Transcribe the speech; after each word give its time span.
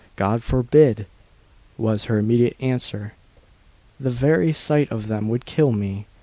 "God 0.15 0.41
forbid!" 0.41 1.05
was 1.77 2.05
her 2.05 2.17
immediate 2.17 2.57
answer, 2.59 3.13
"the 3.99 4.09
very 4.09 4.51
sight 4.51 4.91
of 4.91 5.05
them 5.05 5.29
would 5.29 5.45
kill 5.45 5.71
me." 5.71 6.07